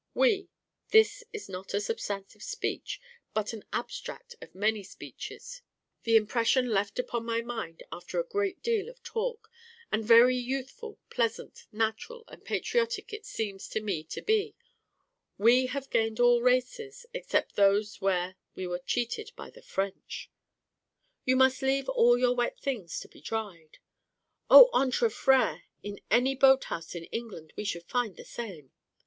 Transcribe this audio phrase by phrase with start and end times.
[0.15, 2.99] 'We'—this is not a substantive speech,
[3.35, 5.61] but an abstract of many speeches,
[6.05, 9.47] the impression left upon my mind after a great deal of talk;
[9.91, 16.19] and very youthful, pleasant, natural, and patriotic it seems to me to be—'We have gained
[16.19, 20.31] all races, except those where we were cheated by the French.'
[21.25, 23.77] 'You must leave all your wet things to be dried.'
[24.49, 24.67] 'O!
[24.73, 25.61] entre frères!
[25.83, 28.71] In any boat house in England we should find the same.